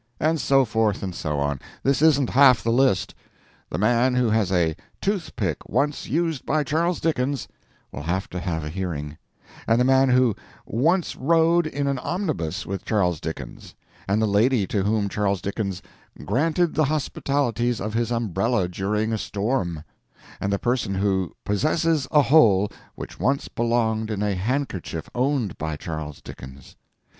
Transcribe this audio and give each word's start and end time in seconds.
And 0.19 0.41
so 0.41 0.65
forth, 0.65 1.03
and 1.03 1.13
so 1.13 1.37
on. 1.39 1.59
This 1.83 2.01
isn't 2.01 2.31
half 2.31 2.63
the 2.63 2.71
list. 2.71 3.13
The 3.69 3.77
man 3.77 4.15
who 4.15 4.31
has 4.31 4.51
a 4.51 4.75
"Toothpick 4.99 5.69
once 5.69 6.07
used 6.07 6.43
by 6.43 6.63
Charles 6.63 6.99
Dickens" 6.99 7.47
will 7.91 8.01
have 8.01 8.27
to 8.31 8.39
have 8.39 8.63
a 8.63 8.69
hearing; 8.69 9.19
and 9.67 9.79
the 9.79 9.83
man 9.85 10.09
who 10.09 10.35
"once 10.65 11.15
rode 11.15 11.67
in 11.67 11.85
an 11.85 11.99
omnibus 11.99 12.65
with 12.65 12.83
Charles 12.83 13.19
Dickens;" 13.21 13.75
and 14.07 14.19
the 14.19 14.25
lady 14.25 14.65
to 14.65 14.81
whom 14.81 15.07
Charles 15.07 15.39
Dickens 15.39 15.83
"granted 16.25 16.73
the 16.73 16.85
hospitalities 16.85 17.79
of 17.79 17.93
his 17.93 18.11
umbrella 18.11 18.67
during 18.67 19.13
a 19.13 19.19
storm;" 19.19 19.83
and 20.39 20.51
the 20.51 20.57
person 20.57 20.95
who 20.95 21.35
"possesses 21.45 22.07
a 22.11 22.23
hole 22.23 22.71
which 22.95 23.19
once 23.19 23.47
belonged 23.49 24.09
in 24.09 24.23
a 24.23 24.33
handkerchief 24.33 25.11
owned 25.13 25.55
by 25.59 25.75
Charles 25.75 26.21
Dickens." 26.21 26.75